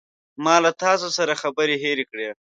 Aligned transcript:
ما 0.43 0.55
له 0.63 0.71
تاسو 0.83 1.07
سره 1.17 1.33
خبرې 1.41 1.75
هیرې 1.83 2.05
کړې. 2.11 2.27